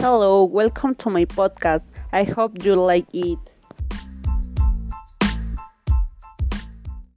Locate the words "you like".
2.64-3.06